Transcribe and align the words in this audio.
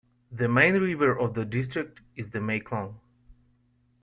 The 0.31 0.49
main 0.49 0.73
river 0.81 1.15
of 1.15 1.35
the 1.35 1.45
district 1.45 2.01
is 2.15 2.31
the 2.31 2.41
Mae 2.41 2.59
Klong. 2.59 2.99